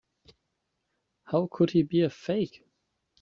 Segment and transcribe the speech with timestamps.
[1.25, 2.63] How could he be a fake?